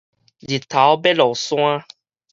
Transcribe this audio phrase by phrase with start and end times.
[0.03, 0.03] 日頭
[1.03, 1.85] 欲落山